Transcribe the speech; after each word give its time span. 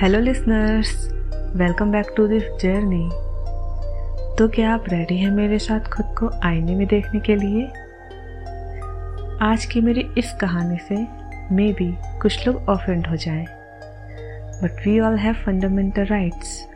Hello 0.00 0.18
listeners 0.18 1.08
welcome 1.56 1.90
back 1.92 2.06
to 2.16 2.26
this 2.26 2.42
journey 2.42 3.10
तो 4.38 4.48
क्या 4.48 4.74
आप 4.74 4.84
रेडी 4.88 5.16
हैं 5.16 5.30
मेरे 5.30 5.58
साथ 5.58 5.80
खुद 5.80 6.06
को 6.18 6.30
आईने 6.42 6.74
में 6.74 6.86
देखने 6.86 7.20
के 7.20 7.36
लिए? 7.36 7.66
आज 9.46 9.64
की 9.64 9.80
मेरी 9.80 10.06
इस 10.18 10.32
कहानी 10.40 10.78
से 10.78 10.96
मे 11.54 11.72
बी 11.72 12.18
कुछ 12.18 12.46
लोग 12.46 12.68
ऑफेंड 12.68 13.06
हो 13.06 13.16
जाएँ 13.16 13.46
but 14.62 14.86
we 14.86 15.00
all 15.00 15.16
have 15.16 15.34
fundamental 15.34 16.04
rights 16.04 16.68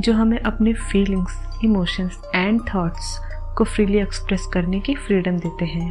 जो 0.00 0.12
हमें 0.12 0.38
अपनी 0.38 0.72
फीलिंग्स 0.72 1.60
इमोशंस 1.64 2.22
एंड 2.34 2.60
थॉट्स 2.74 3.18
को 3.58 3.64
फ्रीली 3.64 3.98
एक्सप्रेस 3.98 4.46
करने 4.52 4.80
की 4.80 4.94
फ्रीडम 4.94 5.38
देते 5.38 5.64
हैं। 5.64 5.90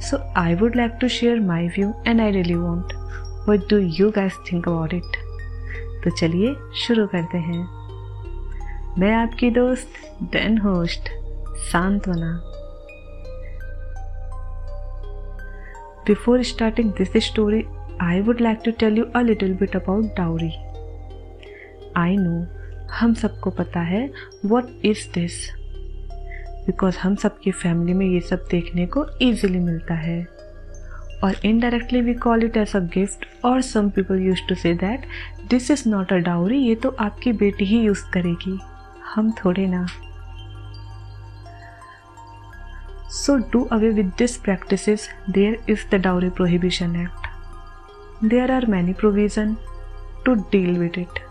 So 0.00 0.32
I 0.36 0.54
would 0.54 0.76
like 0.76 0.92
to 1.00 1.08
share 1.08 1.40
my 1.40 1.68
view 1.68 1.94
and 2.06 2.20
I 2.20 2.30
really 2.30 2.54
want 2.54 2.92
what 3.48 3.70
do 3.70 3.78
you 3.78 4.10
guess 4.10 4.38
think 4.52 4.68
about 4.68 4.94
it 4.94 5.25
तो 6.06 6.10
चलिए 6.10 6.54
शुरू 6.74 7.06
करते 7.06 7.38
हैं। 7.38 7.62
मैं 8.98 9.12
आपकी 9.14 9.50
दोस्त 9.50 9.88
then 10.22 10.58
host 10.58 11.08
Santvana. 11.58 12.42
Before 16.06 16.42
starting 16.42 16.92
this 16.92 17.16
story 17.16 17.64
I 18.00 18.20
would 18.20 18.40
like 18.40 18.58
to 18.64 18.70
tell 18.70 18.98
you 18.98 19.04
a 19.04 19.20
little 19.20 19.54
bit 19.54 19.76
about 19.76 20.04
dowry 20.04 20.50
I 21.96 22.16
know 22.16 22.46
हम 22.92 23.14
सबको 23.14 23.50
पता 23.50 23.80
है 23.80 24.10
वॉट 24.46 24.64
इज़ 24.84 25.12
दिस 25.14 25.50
बिकॉज़ 26.66 26.98
हम 26.98 27.14
सबकी 27.14 27.50
फैमिली 27.50 27.92
में 27.92 28.06
ये 28.06 28.20
सब 28.20 28.44
देखने 28.50 28.86
को 28.86 29.06
ईजिली 29.22 29.58
मिलता 29.58 29.94
है। 29.94 30.35
और 31.26 31.40
indirectly 31.44 32.00
we 32.00 32.14
call 32.14 32.44
it 32.44 32.56
as 32.56 32.74
a 32.76 32.80
gift 32.94 33.26
और 33.44 33.60
some 33.62 33.90
people 33.90 34.22
use 34.22 34.40
to 34.48 34.54
say 34.54 34.74
that 34.74 35.06
this 35.50 35.70
is 35.70 35.88
not 35.88 36.12
a 36.12 36.16
dowry 36.26 36.58
ये 36.58 36.74
तो 36.74 36.94
आपकी 37.00 37.32
बेटी 37.34 37.64
ही 37.64 37.80
यूज़ 37.80 38.04
करेगी. 38.12 38.58
हम 39.14 39.30
थोड़े 39.44 39.66
ना। 39.66 39.86
So 43.12 43.36
do 43.52 43.62
away 43.72 43.90
with 43.90 44.12
this 44.18 44.36
practice 44.36 44.88
there 45.30 45.58
is 45.70 45.84
the 45.90 46.00
dowry 46.02 46.28
prohibition 46.30 46.96
act 47.02 48.24
there 48.24 48.50
are 48.52 48.66
many 48.66 48.92
provision 48.92 49.56
to 50.24 50.34
deal 50.52 50.78
with 50.78 50.98
it 50.98 51.24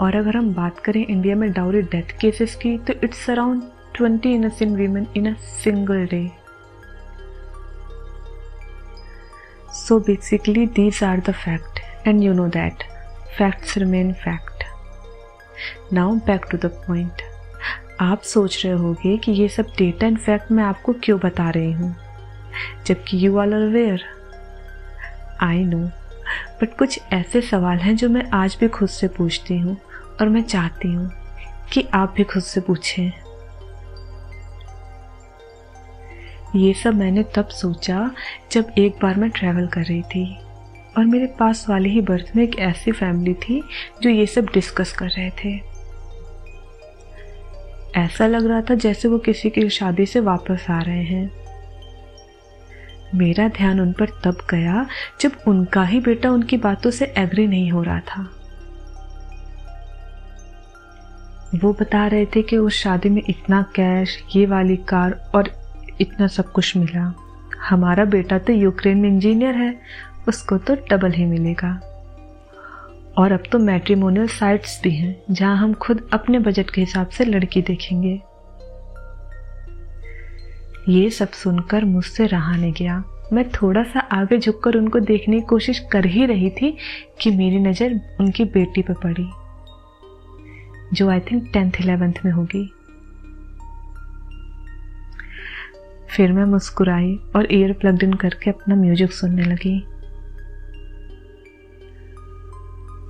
और 0.00 0.16
अगर 0.16 0.36
हम 0.36 0.52
बात 0.54 0.78
करें 0.84 1.04
इंडिया 1.06 1.36
में 1.36 1.50
डाउरी 1.52 1.82
डेथ 1.82 2.18
केसेस 2.20 2.54
की 2.62 2.76
तो 2.78 2.92
it's 3.04 3.28
around 3.30 3.62
twenty 3.96 4.32
innocent 4.34 4.76
women 4.76 5.06
in 5.16 5.32
a 5.32 5.36
single 5.62 6.06
day 6.06 6.30
So 9.88 9.98
basically, 10.00 10.66
these 10.66 11.02
are 11.02 11.20
the 11.20 11.32
fact, 11.32 11.80
and 12.04 12.22
you 12.24 12.34
know 12.34 12.48
that. 12.50 12.82
Facts 13.38 13.76
remain 13.76 14.14
fact. 14.26 14.64
Now 15.92 16.10
back 16.26 16.48
to 16.50 16.60
the 16.64 16.70
point. 16.86 17.22
आप 18.00 18.22
सोच 18.22 18.62
रहे 18.64 18.74
होगे 18.74 19.16
कि 19.16 19.32
ये 19.32 19.48
सब 19.48 19.66
डेटा 19.78 20.06
एंड 20.06 20.18
फैक्ट 20.18 20.52
मैं 20.52 20.64
आपको 20.64 20.92
क्यों 20.92 21.18
बता 21.20 21.50
रही 21.50 21.72
हूँ? 21.72 21.96
जबकि 22.86 23.26
you 23.26 23.38
are 23.38 23.52
aware 23.52 24.02
I 25.40 25.64
know 25.64 25.78
but 26.62 26.76
कुछ 26.78 27.00
ऐसे 27.12 27.40
सवाल 27.40 27.78
हैं 27.78 27.96
जो 27.96 28.08
मैं 28.08 28.30
आज 28.34 28.56
भी 28.60 28.68
खुद 28.68 28.88
से 28.88 29.08
पूछती 29.08 29.58
हूँ 29.58 29.76
और 30.20 30.28
मैं 30.28 30.42
चाहती 30.42 30.92
हूँ 30.92 31.12
कि 31.72 31.88
आप 31.94 32.14
भी 32.16 32.24
खुद 32.24 32.42
से 32.42 32.60
पूछें। 32.60 33.12
ये 36.56 36.74
सब 36.74 36.94
मैंने 36.94 37.22
तब 37.22 37.48
सोचा 37.48 38.10
जब 38.52 38.72
एक 38.78 38.96
बार 39.02 39.16
मैं 39.16 39.30
ट्रैवल 39.30 39.66
कर 39.66 39.82
रही 39.82 40.02
थी। 40.02 40.38
और 40.98 41.04
मेरे 41.04 41.26
पास 41.26 41.66
वाले 41.68 41.88
ही 41.88 42.00
बर्थ 42.00 42.32
में 42.36 42.44
एक 42.44 42.58
ऐसी 42.58 42.92
फैमिली 42.92 43.34
थी 43.34 43.62
जो 44.02 44.10
ये 44.10 44.26
सब 44.26 44.46
डिस्कस 44.54 44.92
कर 44.92 45.08
रहे 45.08 45.30
थे। 45.30 45.60
ऐसा 48.00 48.26
लग 48.26 48.46
रहा 48.46 48.60
था 48.60 48.74
जैसे 48.74 49.08
वो 49.08 49.18
किसी 49.18 49.50
की 49.50 49.68
शादी 49.68 50.06
से 50.06 50.20
वापस 50.20 50.66
आ 50.70 50.80
रहे 50.80 51.02
हैं। 51.02 51.30
मेरा 53.14 53.48
ध्यान 53.48 53.80
उन 53.80 53.92
पर 53.92 54.06
तब 54.06 54.46
गया 54.50 54.86
जब 55.20 55.32
उनका 55.46 55.84
ही 55.84 56.00
बेटा 56.00 56.30
उनकी 56.30 56.56
बातों 56.56 56.90
से 56.90 57.14
एग्री 57.18 57.46
नहीं 57.46 57.70
हो 57.70 57.82
रहा 57.82 58.00
था। 58.00 58.30
वो 61.54 61.72
बता 61.72 62.06
रहे 62.06 62.26
थे 62.26 62.42
कि 62.42 62.56
उस 62.56 62.72
शादी 62.72 63.08
में 63.08 63.22
इतना 63.28 63.62
कैश 63.62 64.24
ये 64.36 64.46
वाली 64.46 64.76
कार 64.76 65.30
और 65.34 65.61
इतना 66.02 66.26
सब 66.28 66.50
कुछ 66.52 66.76
मिला। 66.76 67.12
हमारा 67.68 68.04
बेटा 68.06 68.38
तो 68.38 68.52
यूक्रेन 68.52 68.98
में 68.98 69.08
इंजीनियर 69.08 69.54
है, 69.54 69.74
उसको 70.28 70.58
तो 70.58 70.74
डबल 70.90 71.12
ही 71.12 71.24
मिलेगा। 71.26 71.70
और 73.18 73.32
अब 73.32 73.42
तो 73.52 73.58
मैट्रिमोनियल 73.58 74.26
साइट्स 74.30 74.80
भी 74.82 74.90
हैं, 74.90 75.16
जहाँ 75.30 75.56
हम 75.56 75.72
खुद 75.76 76.08
अपने 76.12 76.38
बजट 76.38 76.70
के 76.70 76.80
हिसाब 76.80 77.08
से 77.08 77.24
लड़की 77.24 77.62
देखेंगे। 77.62 78.20
ये 80.88 81.08
सब 81.10 81.30
सुनकर 81.32 81.84
मुझसे 81.84 82.26
रहा 82.26 82.56
नहीं 82.56 82.72
गया। 82.72 83.02
मैं 83.32 83.48
थोड़ा 83.50 83.82
सा 83.82 84.00
आगे 84.12 84.38
झुककर 84.38 84.76
उनको 84.76 85.00
देखने 85.00 85.40
की 85.40 85.46
कोशिश 85.46 85.78
कर 85.92 86.06
ही 86.06 86.24
रही 86.26 86.50
थी 86.50 86.76
कि 87.20 87.30
मेरी 87.30 87.58
नज़र 87.60 88.00
उनकी 88.20 88.44
बेटी 88.46 88.82
पर 88.82 88.94
पड़ी, 89.04 89.28
जो 90.92 91.08
आई 91.10 91.20
थिंक 91.20 91.50
टेंथ 91.52 91.80
इलेवेंथ 91.80 92.24
में 92.24 92.32
होगी। 92.32 92.70
फिर 96.12 96.32
मैं 96.32 96.44
मुस्कुराई 96.44 97.14
और 97.36 97.46
ईयर 97.52 97.72
प्लग 97.72 98.02
इन 98.04 98.12
करके 98.14 98.50
अपना 98.50 98.74
म्यूज़िक 98.74 99.12
सुनने 99.12 99.42
लगी। 99.42 99.78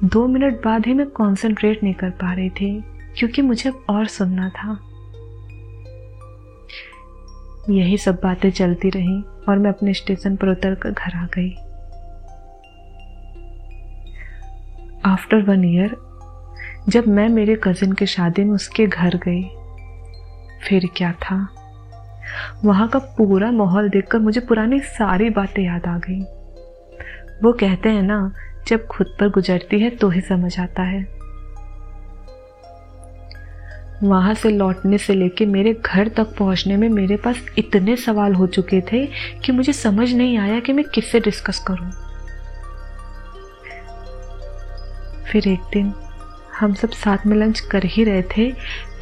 दो 0.05 0.27
मिनट 0.27 0.63
बाद 0.65 0.87
ही 0.87 0.95
मैं 0.95 1.07
कंसंट्रेट 1.11 1.83
नहीं 1.83 1.95
कर 1.95 2.11
पा 2.11 2.33
रही 2.33 2.51
थी, 2.51 2.81
क्योंकि 3.19 3.43
मुझे 3.43 3.69
अब 3.71 3.85
और 3.91 4.07
सुनना 4.07 4.49
था। 4.49 4.79
यही 7.71 7.99
सब 7.99 8.21
बातें 8.23 8.51
चलती 8.51 8.91
रही 8.91 9.21
और 9.49 9.59
मैं 9.59 9.71
अपने 9.71 9.95
स्टेशन 9.95 10.37
पर 10.37 10.49
उतर 10.49 10.75
कर 10.75 10.91
घर 10.91 11.17
आ 11.17 11.27
गई। 11.37 11.51
आफ्टर 15.05 15.43
वन 15.43 15.65
ईयर 15.65 15.97
जब 16.89 17.09
मैं 17.09 17.29
मेरे 17.29 17.57
कजिन 17.65 17.93
की 17.93 18.07
शादी 18.07 18.45
में 18.45 18.55
उसके 18.55 18.87
घर 18.87 19.17
गई, 19.17 19.43
फिर 20.69 20.89
क्या 20.97 21.13
था? 21.23 21.37
वहाँ 22.65 22.89
का 22.89 22.99
पूरा 22.99 23.51
माहौल 23.51 23.89
देखकर 23.89 24.19
मुझे 24.19 24.41
पुरानी 24.41 24.81
सारी 24.81 25.31
बातें 25.31 25.63
याद 25.63 25.87
आ 25.87 25.99
गई। 25.99 26.21
वो 27.43 27.53
कहते 27.53 27.89
हैं 27.89 28.03
ना, 28.03 28.33
जब 28.69 28.87
खुद 28.87 29.17
पर 29.21 29.29
गुजरती 29.29 29.81
है 29.81 29.91
तो 29.91 30.09
ही 30.09 30.21
समझ 30.21 30.59
आता 30.61 30.83
है। 30.83 31.03
वहाँ 34.03 34.35
से 34.35 34.51
लौटने 34.51 34.99
से 34.99 35.15
लेके 35.15 35.47
मेरे 35.47 35.73
घर 35.87 36.09
तक 36.09 36.35
पहुँचने 36.39 36.77
में 36.77 36.89
मेरे 36.89 37.17
पास 37.17 37.41
इतने 37.59 37.97
सवाल 37.97 38.35
हो 38.35 38.47
चुके 38.47 38.81
थे 38.81 39.07
कि 39.45 39.53
मुझे 39.53 39.73
समझ 39.73 40.13
नहीं 40.13 40.39
आया 40.39 40.61
कि 40.61 40.73
मैं 40.73 40.85
किससे 40.85 41.21
डिस्कस 41.21 41.59
करूँ। 41.71 41.91
फिर 45.25 45.49
एक 45.49 45.61
दिन 45.73 45.93
हम 46.59 46.75
सब 46.75 46.91
साथ 46.91 47.27
में 47.27 47.37
लंच 47.37 47.61
कर 47.61 47.85
ही 47.85 48.05
रहे 48.05 48.23
थे, 48.23 48.51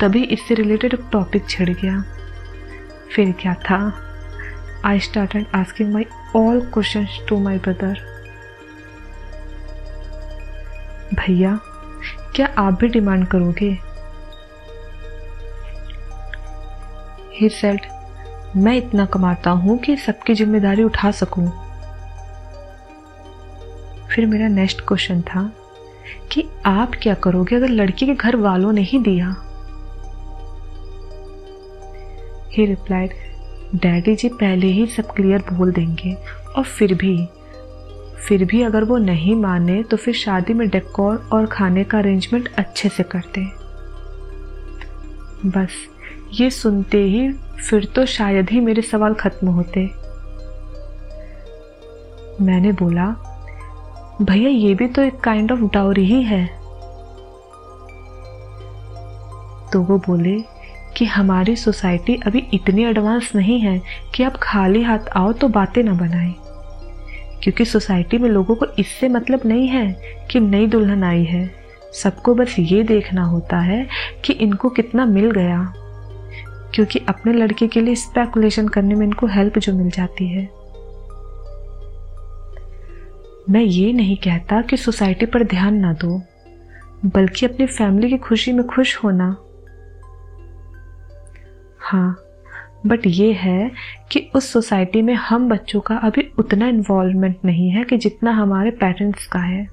तभी 0.00 0.22
इससे 0.24 0.54
रिलेटेड 0.54 0.96
टॉपिक 1.12 1.48
छिड़ 1.48 1.68
गया। 1.70 2.02
फिर 3.14 3.32
क्या 3.32 3.54
था? 3.54 3.78
I 4.84 5.00
started 5.00 5.46
asking 5.54 5.92
my 5.92 6.06
all 6.36 6.60
question 6.74 7.06
to 7.28 7.38
my 7.38 7.58
brother 7.58 7.98
भैया, 11.14 11.58
क्या 12.36 12.46
आप 12.58 12.78
भी 12.80 12.88
डिमांड 12.88 13.26
करोगे? 13.26 13.70
ही 17.32 17.48
सेड 17.48 17.80
मैं 18.56 18.76
इतना 18.76 19.04
कमाता 19.06 19.50
हूँ 19.50 19.78
कि 19.78 19.96
सबकी 19.96 20.34
ज़िम्मेदारी 20.34 20.82
उठा 20.82 21.10
सकूँ. 21.10 21.46
फिर 24.08 24.26
मेरा 24.26 24.48
नेक्स्ट 24.48 24.80
क्वेश्चन 24.80 25.20
था 25.22 25.50
कि 26.32 26.48
आप 26.66 26.92
क्या 27.02 27.14
करोगे 27.14 27.56
अगर 27.56 27.68
लड़की 27.68 28.06
के 28.06 28.14
घर 28.14 28.36
वालों 28.36 28.72
ने 28.72 28.82
ही 28.82 28.98
दिया? 28.98 29.34
ही 32.52 32.66
रिप्लाइड 32.66 33.10
डैडी 33.74 34.14
जी 34.14 34.28
पहले 34.28 34.66
ही 34.66 34.86
सब 34.86 35.10
क्लियर 35.10 35.42
बोल 35.52 35.72
देंगे। 35.72 36.14
और 36.56 36.64
फिर 36.64 36.94
भी 36.94 37.28
फिर 38.28 38.44
भी 38.44 38.62
अगर 38.62 38.84
वो 38.84 38.96
नहीं 38.96 39.34
माने 39.36 39.82
तो 39.82 39.96
फिर 39.96 40.14
शादी 40.14 40.54
में 40.54 40.68
डेकोर 40.68 41.28
और 41.32 41.46
खाने 41.46 41.84
का 41.84 41.98
अरेंजमेंट 41.98 42.48
अच्छे 42.58 42.88
से 42.88 43.02
करते। 43.02 43.40
बस, 45.48 45.70
ये 46.32 46.50
सुनते 46.50 46.98
ही 46.98 47.32
फिर 47.32 47.84
तो 47.84 48.04
शायद 48.06 48.50
ही 48.50 48.60
मेरे 48.60 48.82
सवाल 48.82 49.14
खत्म 49.14 49.48
होते। 49.48 49.80
मैंने 52.44 52.72
बोला, 52.72 53.06
भैया, 54.22 54.48
ये 54.48 54.74
भी 54.74 54.86
तो 54.86 55.02
एक 55.02 55.20
काइंड 55.20 55.52
ऑफ़ 55.52 55.60
डाउरी 55.60 56.04
ही 56.04 56.22
है। 56.22 56.46
तो 59.72 59.80
वो 59.82 59.98
बोले 59.98 60.36
कि 60.96 61.04
हमारी 61.04 61.56
सोसाइटी 61.56 62.20
अभी 62.26 62.46
इतनी 62.54 62.84
एडवांस 62.84 63.32
नहीं 63.34 63.60
है 63.60 63.82
कि 64.14 64.22
आप 64.22 64.36
खाली 64.36 64.82
हाथ 64.82 64.98
आओ 65.16 65.32
तो 65.32 65.48
बातें 65.48 65.82
ना 65.82 65.92
बनाएँ। 65.92 66.34
क्योंकि 67.42 67.64
सोसाइटी 67.64 68.18
में 68.18 68.28
लोगों 68.28 68.54
को 68.54 68.66
इससे 68.78 69.08
मतलब 69.08 69.40
नहीं 69.46 69.68
है 69.68 70.00
कि 70.30 70.40
नई 70.40 70.66
दुल्हन 70.66 71.04
आई 71.04 71.24
है। 71.24 71.50
सबको 71.94 72.34
बस 72.34 72.56
ये 72.58 72.82
देखना 72.82 73.22
होता 73.22 73.58
है 73.58 73.88
कि 74.24 74.32
इनको 74.32 74.68
कितना 74.68 75.04
मिल 75.04 75.30
गया। 75.30 75.74
क्योंकि 76.74 77.00
अपने 77.08 77.32
लड़के 77.32 77.66
के 77.66 77.80
लिए 77.80 77.94
स्पेकुलेशन 77.94 78.68
करने 78.68 78.94
में 78.94 79.06
इनको 79.06 79.26
हेल्प 79.26 79.58
जो 79.58 79.74
मिल 79.74 79.90
जाती 79.90 80.28
है। 80.28 80.48
मैं 83.50 83.62
ये 83.62 83.92
नहीं 83.92 84.16
कहता 84.16 84.62
कि 84.62 84.76
सोसाइटी 84.76 85.26
पर 85.26 85.44
ध्यान 85.44 85.74
ना 85.74 85.92
दो, 85.92 86.22
बल्कि 87.06 87.46
अपनी 87.46 87.66
फैमिली 87.66 88.08
की 88.08 88.18
खुशी 88.18 88.52
में 88.52 88.66
खुश 88.66 88.96
होना। 88.96 89.36
हाँ 91.90 92.16
बट 92.86 93.00
ये 93.06 93.32
है 93.32 93.70
कि 94.12 94.30
उस 94.34 94.52
सोसाइटी 94.52 95.02
में 95.02 95.14
हम 95.14 95.48
बच्चों 95.48 95.80
का 95.80 95.96
अभी 95.96 96.32
उतना 96.38 96.68
इन्वॉल्वमेंट 96.68 97.36
नहीं 97.44 97.70
है 97.70 97.84
कि 97.84 97.96
जितना 97.96 98.30
हमारे 98.30 98.70
पेरेंट्स 98.70 99.26
का 99.26 99.38
है। 99.38 99.64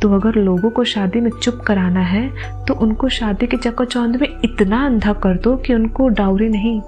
तो 0.00 0.14
अगर 0.14 0.34
लोगों 0.34 0.70
को 0.70 0.84
शादी 0.84 1.20
में 1.20 1.30
चुप 1.30 1.54
कराना 1.66 2.00
है 2.00 2.28
तो 2.64 2.74
उनको 2.74 3.08
शादी 3.08 3.46
के 3.46 3.56
चक्कर 3.56 4.06
में 4.06 4.40
इतना 4.44 4.84
अंधा 4.86 5.12
कर 5.12 5.36
दो 5.36 5.56
कि 5.56 5.74
उनको 5.74 6.08
डाउरी 6.08 6.48
नहीं। 6.48 6.80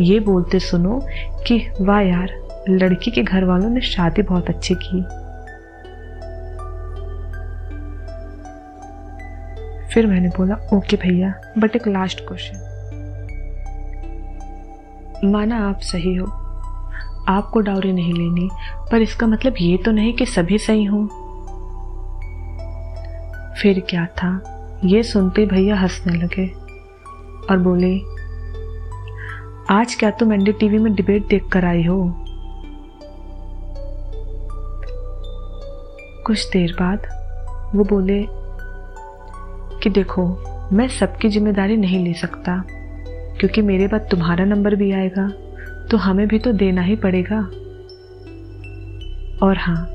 ये 0.00 0.20
बोलते 0.20 0.58
सुनो 0.58 1.00
कि 1.46 1.66
वाह 1.80 2.00
यार, 2.00 2.30
लड़की 2.68 3.10
के 3.10 3.22
घर 3.22 3.44
वालों 3.44 3.70
ने 3.70 3.80
शादी 3.80 4.22
बहुत 4.22 4.48
अच्छी 4.48 4.74
की। 4.74 5.21
फिर 9.94 10.06
मैंने 10.06 10.28
बोला, 10.28 10.54
ओके 10.74 10.96
भैया 10.96 11.34
बट 11.58 11.76
एक 11.76 11.88
लास्ट 11.88 12.20
क्वेश्चन 12.20 12.68
माना 15.24 15.58
आप 15.68 15.80
सही 15.80 16.14
हो। 16.14 16.26
आपको 17.28 17.60
डाउरी 17.60 17.92
नहीं 17.92 18.12
लेनी, 18.14 18.48
पर 18.92 19.02
इसका 19.02 19.26
मतलब 19.26 19.54
ये 19.60 19.76
तो 19.76 19.90
नहीं 19.90 20.12
कि 20.12 20.26
सभी 20.26 20.58
सही 20.58 20.84
हों। 20.84 21.06
फिर 23.62 23.80
क्या 23.90 24.06
था? 24.06 24.30
ये 24.84 25.02
सुनते 25.02 25.46
भैया 25.46 25.76
हंसने 25.76 26.12
लगे 26.12 26.46
और 27.50 27.58
बोले, 27.58 27.94
आज 29.74 29.94
क्या 29.94 30.10
तुम 30.10 30.32
एनडी 30.32 30.52
टीवी 30.52 30.78
में 30.78 30.94
डिबेट 30.94 31.28
देख 31.28 31.48
कर 31.52 31.64
आई 31.64 31.84
हो? 31.84 32.02
कुछ 36.26 36.48
देर 36.50 36.72
बाद 36.80 37.06
वो 37.74 37.84
बोले 37.84 38.20
कि 39.82 39.90
देखो, 39.90 40.26
मैं 40.72 40.88
सबकी 40.90 41.28
ज़िम्मेदारी 41.28 41.76
नहीं 41.76 42.04
ले 42.04 42.12
सकता। 42.14 42.62
क्योंकि 43.40 43.62
मेरे 43.62 43.86
बाद 43.86 44.06
तुम्हारा 44.10 44.44
नंबर 44.44 44.74
भी 44.74 44.90
आएगा 44.92 45.26
तो 45.90 45.96
हमें 45.96 46.26
भी 46.28 46.38
तो 46.38 46.52
देना 46.52 46.82
ही 46.82 46.96
पड़ेगा। 46.96 47.38
और 49.42 49.58
हाँ 49.58 49.88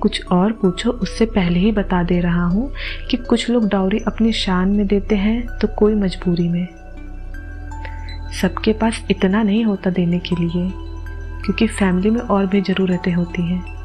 कुछ 0.00 0.26
और 0.26 0.52
पूछो, 0.52 0.90
उससे 0.90 1.26
पहले 1.26 1.58
ही 1.60 1.72
बता 1.72 2.02
दे 2.02 2.20
रहा 2.20 2.44
हूँ 2.44 2.70
कि 3.10 3.16
कुछ 3.18 3.48
लोग 3.50 3.68
डाउरी 3.68 3.98
अपनी 4.06 4.32
शान 4.32 4.68
में 4.68 4.86
देते 4.86 5.16
हैं 5.16 5.58
तो 5.58 5.68
कोई 5.68 5.94
मजबूरी 5.94 6.48
में। 6.48 6.66
सबके 8.40 8.72
पास 8.72 9.04
इतना 9.10 9.42
नहीं 9.42 9.64
होता 9.64 9.90
देने 9.90 10.18
के 10.18 10.36
लिए, 10.36 10.70
क्योंकि 11.44 11.66
फैमिली 11.68 12.10
में 12.10 12.20
और 12.20 12.46
भी 12.46 12.60
ज़रूरतें 12.60 13.12
होती 13.12 13.42
हैं। 13.42 13.81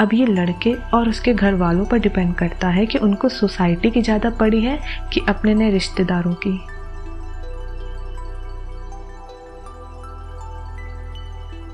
अब 0.00 0.14
ये 0.14 0.26
लड़के 0.26 0.72
और 0.94 1.08
उसके 1.08 1.32
घर 1.34 1.54
वालों 1.54 1.84
पर 1.84 1.98
डिपेंड 1.98 2.34
करता 2.34 2.68
है 2.68 2.84
कि 2.86 2.98
उनको 2.98 3.28
सोसाइटी 3.28 3.90
की 3.90 4.02
ज़्यादा 4.02 4.30
पड़ी 4.30 4.60
है 4.60 4.78
कि 5.12 5.20
अपने 5.28 5.54
नए 5.54 5.70
रिश्तेदारों 5.70 6.34
की। 6.46 6.58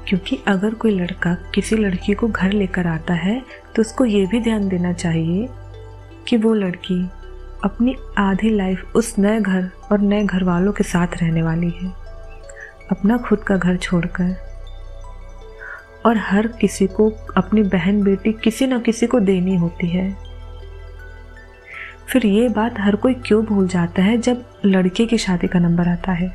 क्योंकि 0.08 0.38
अगर 0.48 0.74
कोई 0.74 0.90
लड़का 0.90 1.34
किसी 1.54 1.76
लड़की 1.76 2.14
को 2.14 2.28
घर 2.28 2.52
लेकर 2.52 2.86
आता 2.86 3.14
है 3.14 3.40
तो 3.76 3.82
उसको 3.82 4.04
ये 4.04 4.24
भी 4.26 4.40
ध्यान 4.40 4.68
देना 4.68 4.92
चाहिए 4.92 5.48
कि 6.28 6.36
वो 6.36 6.54
लड़की 6.54 7.00
अपनी 7.64 7.94
आधी 8.18 8.50
लाइफ 8.50 8.96
उस 8.96 9.14
नए 9.18 9.40
घर 9.40 9.70
और 9.92 10.00
नए 10.00 10.24
घर 10.24 10.44
वालों 10.44 10.72
के 10.72 10.84
साथ 10.84 11.16
रहने 11.22 11.42
वाली 11.42 11.70
है। 11.70 11.92
अपना 12.90 13.16
खुद 13.18 13.38
का 13.38 13.56
घर 13.56 13.76
छोड़कर 13.76 14.43
और 16.06 16.18
हर 16.18 16.46
किसी 16.46 16.86
को 16.86 17.10
अपनी 17.36 17.62
बहन 17.62 18.02
बेटी 18.02 18.32
किसी 18.32 18.66
न 18.66 18.80
किसी 18.80 19.06
को 19.06 19.20
देनी 19.20 19.56
होती 19.56 19.88
है। 19.88 20.16
फिर 22.08 22.26
ये 22.26 22.48
बात 22.48 22.74
हर 22.78 22.96
कोई 22.96 23.14
क्यों 23.14 23.44
भूल 23.44 23.68
जाता 23.68 24.02
है 24.02 24.16
जब 24.18 24.44
लड़के 24.64 25.06
की 25.06 25.18
शादी 25.18 25.46
का 25.46 25.58
नंबर 25.58 25.88
आता 25.88 26.12
है? 26.12 26.28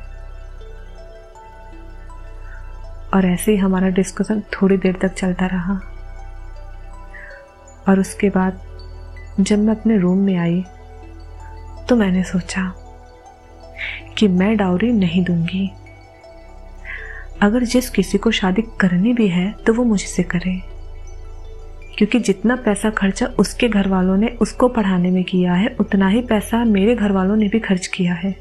और 3.14 3.26
ऐसे 3.26 3.52
ही 3.52 3.58
हमारा 3.58 3.88
डिस्कशन 3.88 4.40
थोड़ी 4.40 4.76
देर 4.76 4.98
तक 5.02 5.14
चलता 5.14 5.46
रहा। 5.46 5.80
और 7.88 8.00
उसके 8.00 8.28
बाद 8.28 8.60
जब 9.40 9.58
मैं 9.58 9.76
अपने 9.76 9.98
रूम 9.98 10.18
में 10.18 10.36
आई 10.36 10.64
तो 11.88 11.96
मैंने 11.96 12.22
सोचा 12.22 12.72
कि 14.18 14.28
मैं 14.28 14.56
डाउरी 14.56 14.92
नहीं 14.92 15.24
दूँगी। 15.24 15.70
अगर 17.42 17.64
जिस 17.64 17.90
किसी 17.90 18.18
को 18.18 18.30
शादी 18.30 18.62
करनी 18.80 19.12
भी 19.12 19.28
है 19.28 19.54
तो 19.66 19.74
वो 19.74 19.84
मुझसे 19.84 20.22
करे। 20.22 20.62
क्योंकि 21.98 22.20
जितना 22.20 22.56
पैसा 22.56 22.90
खर्चा 22.90 23.26
उसके 23.26 23.68
घर 23.68 23.88
वालों 23.88 24.16
ने 24.16 24.28
उसको 24.28 24.68
पढ़ाने 24.68 25.10
में 25.10 25.24
किया 25.24 25.52
है, 25.52 25.76
उतना 25.80 26.08
ही 26.08 26.22
पैसा 26.22 26.64
मेरे 26.64 26.96
घर 26.96 27.12
वालों 27.12 27.36
ने 27.36 27.48
भी 27.48 27.58
खर्च 27.58 27.86
किया 27.86 28.14
है। 28.14 28.36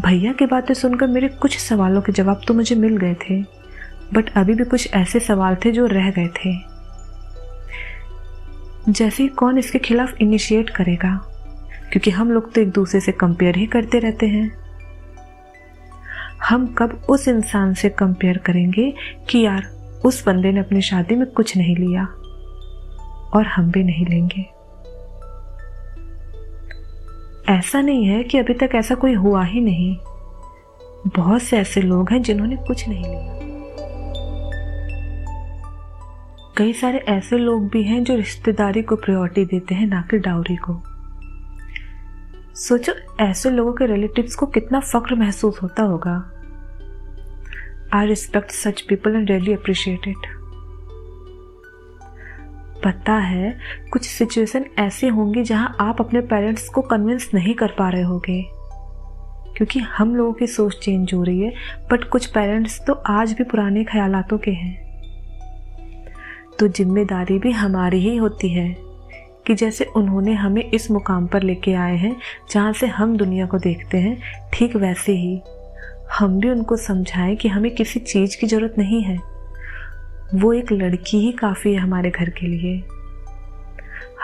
भैया 0.00 0.32
की 0.32 0.46
बातें 0.46 0.74
सुनकर 0.74 1.06
मेरे 1.06 1.28
कुछ 1.28 1.58
सवालों 1.58 2.02
के 2.02 2.12
जवाब 2.12 2.40
तो 2.48 2.54
मुझे 2.54 2.74
मिल 2.74 2.96
गए 2.96 3.14
थे, 3.14 3.42
बट 4.14 4.30
अभी 4.36 4.54
भी 4.54 4.64
कुछ 4.64 4.94
ऐसे 4.94 5.20
सवाल 5.20 5.56
थे 5.64 5.70
जो 5.70 5.86
रह 5.86 6.10
गए 6.10 6.28
थे। 6.28 6.74
जैसे 8.92 9.28
कौन 9.28 9.58
इसके 9.58 9.78
खिलाफ 9.78 10.14
इनिशिएट 10.20 10.70
करेगा? 10.70 11.24
क्योंकि 11.92 12.10
हम 12.10 12.30
लोग 12.30 12.52
तो 12.52 12.60
एक 12.60 12.70
दूसरे 12.70 13.00
से 13.00 13.12
कंपेयर 13.12 13.56
ही 13.56 13.66
करते 13.66 13.98
रहते 13.98 14.26
हैं। 14.26 14.63
हम 16.48 16.66
कब 16.66 17.02
उस 17.08 17.28
इंसान 17.28 17.74
से 17.74 17.88
कंपेयर 17.88 18.38
करेंगे 18.38 18.94
कि 19.30 19.38
यार, 19.38 19.64
उस 20.04 20.26
बंदे 20.26 20.52
ने 20.52 20.60
अपनी 20.60 20.80
शादी 20.80 21.14
में 21.14 21.26
कुछ 21.26 21.56
नहीं 21.56 21.76
लिया 21.76 22.04
और 23.34 23.46
हम 23.46 23.70
भी 23.70 23.84
नहीं 23.84 24.06
लेंगे। 24.06 24.40
ऐसा 27.52 27.80
नहीं 27.80 28.04
है 28.04 28.24
कि 28.24 28.38
अभी 28.38 28.54
तक 28.54 28.70
ऐसा 28.74 28.94
कोई 28.94 29.14
हुआ 29.14 29.44
ही 29.44 29.60
नहीं। 29.60 29.96
बहुत 31.06 31.42
से 31.42 31.58
ऐसे 31.58 31.82
लोग 31.82 32.12
हैं 32.12 32.22
जिन्होंने 32.22 32.56
कुछ 32.56 32.88
नहीं 32.88 33.04
लिया। 33.04 33.34
कई 36.56 36.72
सारे 36.72 36.98
ऐसे 36.98 37.38
लोग 37.38 37.68
भी 37.68 37.82
हैं 37.82 38.04
जो 38.04 38.16
रिश्तेदारी 38.16 38.82
को 38.82 38.96
प्रायोरिटी 38.96 39.44
देते 39.44 39.74
हैं, 39.74 39.86
ना 39.86 40.02
कि 40.10 40.18
डाउरी 40.18 40.56
को। 40.56 40.82
सोचो, 42.54 42.92
ऐसे 43.20 43.50
लोगों 43.50 43.72
के 43.72 43.86
रिलेटिव्स 43.86 44.34
को 44.34 44.46
कितना 44.46 44.80
फक्र 44.80 45.14
महसूस 45.14 45.62
होता 45.62 45.82
होगा। 45.82 46.33
I 47.94 48.06
respect 48.06 48.50
such 48.50 48.80
people 48.80 49.16
and 49.16 49.30
really 49.30 49.52
appreciate 49.52 50.08
it 50.08 50.26
पता 52.84 53.12
है, 53.12 53.56
कुछ 53.92 54.06
सिचुएशन 54.06 54.64
ऐसे 54.78 55.08
होंगे 55.08 55.42
जहाँ 55.42 55.76
आप 55.80 56.00
अपने 56.00 56.20
पेरेंट्स 56.20 56.68
को 56.68 56.82
कन्विंस 56.82 57.30
नहीं 57.34 57.54
कर 57.54 57.74
पा 57.78 57.88
रहे 57.88 58.02
होगे। 58.02 58.42
क्योंकि 59.56 59.78
हम 59.78 60.14
लोगों 60.16 60.32
की 60.32 60.46
सोच 60.46 60.78
चेंज 60.78 61.14
हो 61.14 61.22
रही 61.22 61.40
है 61.40 61.52
बट 61.92 62.04
कुछ 62.04 62.26
पेरेंट्स 62.26 62.80
तो 62.86 62.92
आज 62.92 63.32
भी 63.32 63.44
पुराने 63.44 63.84
ख्यालातों 63.84 64.38
के 64.38 64.50
हैं। 64.50 64.74
तो 66.58 66.68
ज़िम्मेदारी 66.68 67.38
भी 67.38 67.50
हमारी 67.50 68.00
ही 68.00 68.16
होती 68.16 68.48
है 68.48 68.68
कि 69.46 69.54
जैसे 69.54 69.84
उन्होंने 69.96 70.34
हमें 70.34 70.62
इस 70.62 70.90
मुकाम 70.90 71.26
पर 71.26 71.42
लेके 71.42 71.72
आए 71.74 71.96
हैं, 71.96 72.16
जहाँ 72.50 72.72
से 72.72 72.86
हम 72.86 73.16
दुनिया 73.16 73.46
को 73.46 73.58
देखते 73.58 73.98
हैं, 73.98 74.18
ठीक 74.52 74.76
वैसे 74.76 75.12
ही। 75.12 75.40
हम 76.18 76.40
भी 76.40 76.50
उनको 76.50 76.76
समझाएँ 76.76 77.36
कि 77.36 77.48
हमें 77.48 77.74
किसी 77.74 78.00
चीज़ 78.00 78.36
की 78.40 78.46
ज़रूरत 78.46 78.74
नहीं 78.78 79.02
है। 79.02 79.16
वो 80.34 80.52
एक 80.52 80.72
लड़की 80.72 81.18
ही 81.18 81.32
काफ़ी 81.32 81.74
है 81.74 81.80
हमारे 81.80 82.10
घर 82.10 82.30
के 82.30 82.46
लिए। 82.46 82.84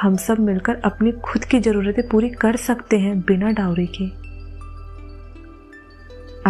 हम 0.00 0.16
सब 0.16 0.38
मिलकर 0.38 0.74
अपनी 0.74 1.12
खुद 1.12 1.44
की 1.44 1.60
ज़रूरतें 1.60 2.08
पूरी 2.08 2.28
कर 2.28 2.56
सकते 2.56 2.98
हैं 2.98 3.20
बिना 3.20 3.50
डाउरी 3.50 3.86
के। 3.86 4.04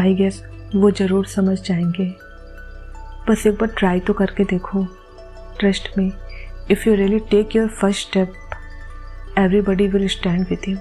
आई 0.01 0.15
गेस 0.15 0.43
वो 0.77 0.91
ज़रूर 0.91 1.27
समझ 1.27 1.61
जाएँगे। 1.63 2.15
बस 3.29 3.47
एक 3.47 3.55
बार 3.55 3.75
ट्राई 3.79 4.01
तो 4.01 4.13
करके 4.13 4.45
देखो। 4.45 4.85
Trust 5.61 5.99
me, 5.99 6.13
if 6.71 6.89
you 6.89 6.95
really 6.95 7.19
take 7.19 7.57
your 7.57 7.69
first 7.69 8.09
step, 8.09 8.33
everybody 9.39 9.89
will 9.89 10.09
stand 10.09 10.47
with 10.51 10.69
you. 10.69 10.77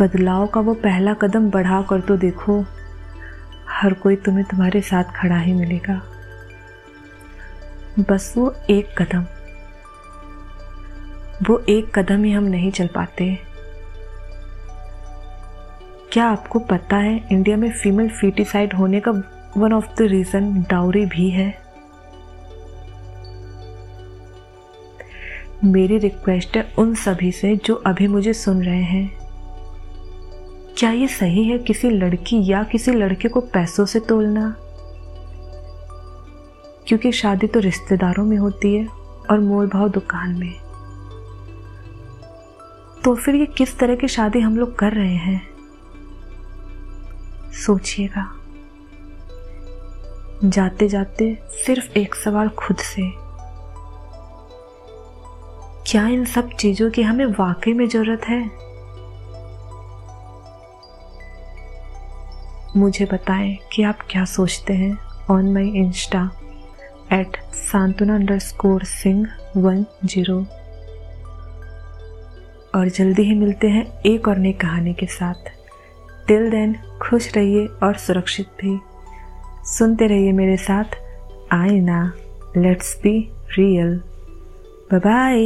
बदलाव 0.00 0.46
का 0.46 0.60
वो 0.60 0.74
पहला 0.74 1.14
कदम 1.14 1.50
बढ़ा 1.50 1.82
कर 1.82 2.00
तो 2.00 2.16
देखो, 2.16 2.64
हर 3.68 3.92
कोई 3.92 4.16
तुम्हें 4.16 4.44
तुम्हारे 4.44 4.80
साथ 4.80 5.04
खड़ा 5.04 5.38
ही 5.38 5.52
मिलेगा। 5.52 6.02
बस 8.00 8.34
वो 8.36 8.54
एक 8.70 9.02
कदम। 9.02 9.26
वो 11.48 11.58
एक 11.68 11.98
कदम 11.98 12.24
ही 12.24 12.32
हम 12.32 12.44
नहीं 12.44 12.70
चल 12.70 12.86
पाते। 12.86 13.38
क्या 16.12 16.24
आपको 16.24 16.58
पता 16.58 16.96
है, 16.96 17.28
इंडिया 17.32 17.56
में 17.56 17.72
फीमेल 17.72 18.08
फीटिसाइड 18.08 18.74
होने 18.74 19.00
का 19.00 19.10
one 19.56 19.72
of 19.72 19.86
the 19.98 20.02
reason 20.02 20.62
dowry 20.62 21.06
भी 21.06 21.30
है? 21.30 21.58
मेरी 25.64 25.98
रिक्वेस्ट 25.98 26.56
है 26.56 26.72
उन 26.78 26.94
सभी 26.94 27.32
से 27.32 27.56
जो 27.56 27.74
अभी 27.74 28.06
मुझे 28.06 28.32
सुन 28.32 28.62
रहे 28.62 28.82
हैं। 28.82 29.17
क्या 30.78 30.90
ये 30.90 31.08
सही 31.08 31.44
है 31.44 31.58
किसी 31.58 31.90
लड़की 31.90 32.52
या 32.52 32.62
किसी 32.62 32.92
लड़के 32.92 33.28
को 33.28 33.40
पैसों 33.40 33.86
से 33.86 34.00
तोलना? 34.00 34.56
क्योंकि 36.88 37.12
शादी 37.12 37.46
तो 37.46 37.60
रिश्तेदारों 37.60 38.24
में 38.24 38.36
होती 38.36 38.74
है 38.74 38.86
और 39.30 39.40
मोल 39.40 39.66
भाव 39.66 39.88
दुकान 39.88 40.38
में। 40.38 40.54
तो 43.04 43.14
फिर 43.14 43.34
ये 43.34 43.46
किस 43.46 43.78
तरह 43.78 43.96
की 43.96 44.08
शादी 44.08 44.40
हम 44.40 44.56
लोग 44.56 44.78
कर 44.78 44.92
रहे 44.92 45.16
हैं? 45.16 45.48
सोचिएगा। 47.66 48.36
जाते 50.44 50.88
जाते 50.88 51.38
सिर्फ़ 51.50 51.98
एक 51.98 52.14
सवाल 52.14 52.48
खुद 52.48 52.76
से। 52.76 53.02
क्या 55.90 56.08
इन 56.08 56.24
सब 56.24 56.50
चीज़ों 56.50 56.90
की 56.90 57.02
हमें 57.02 57.26
वाकई 57.26 57.72
में 57.72 57.88
ज़रूरत 57.88 58.24
है? 58.24 58.67
मुझे 62.76 63.04
बताएँ 63.04 63.56
कि 63.72 63.82
आप 63.82 63.98
क्या 64.10 64.24
सोचते 64.24 64.72
हैं 64.72 64.98
on 65.30 65.52
my 65.52 65.68
insta 65.68 66.30
at 67.12 67.36
Santvana 67.54 68.14
underscore 68.38 68.84
Singh 68.84 69.26
one 69.56 69.84
zero 70.04 70.38
और 72.74 72.88
जल्दी 72.88 73.22
ही 73.22 73.34
मिलते 73.34 73.68
हैं 73.68 74.00
एक 74.00 74.28
और 74.28 74.36
नई 74.36 74.52
कहानी 74.52 74.94
के 74.94 75.06
साथ। 75.06 75.50
टिल 76.26 76.50
देन 76.50 76.76
खुश 77.02 77.36
रहिए 77.36 77.66
और 77.66 77.96
सुरक्षित 77.96 78.46
भी। 78.46 78.78
सुनते 79.64 80.06
रहिए 80.06 80.32
मेरे 80.32 80.56
साथ। 80.56 80.84
आए 81.52 81.80
ना 81.80 82.12
लेट्स 82.56 83.00
बी 83.02 83.32
रियल 83.58 84.00
बाय 84.94 85.38